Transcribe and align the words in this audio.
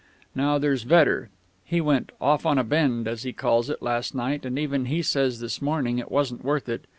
Now 0.33 0.57
there's 0.57 0.81
Vedder; 0.81 1.29
he 1.63 1.79
'went 1.79 2.11
off 2.19 2.43
on 2.43 2.57
a 2.57 2.63
bend,' 2.63 3.07
as 3.07 3.21
he 3.21 3.33
calls 3.33 3.69
it, 3.69 3.83
last 3.83 4.15
night, 4.15 4.45
and 4.47 4.57
even 4.57 4.85
he 4.85 5.03
says 5.03 5.41
this 5.41 5.61
morning 5.61 5.99
it 5.99 6.09
wasn't 6.11 6.43
worth 6.43 6.67
it. 6.69 6.85